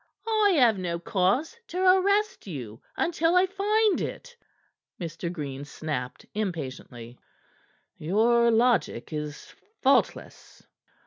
[0.47, 4.35] "I have no cause to arrest you until I find it,"
[4.99, 5.31] Mr.
[5.31, 7.19] Green snapped impatiently.
[7.99, 9.53] "Your logic is
[9.83, 10.63] faultless."